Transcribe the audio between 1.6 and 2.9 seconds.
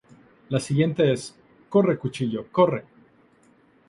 "Corre, Cuchillo, corre".